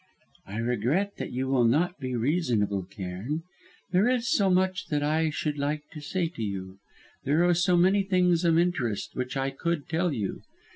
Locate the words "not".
1.65-1.99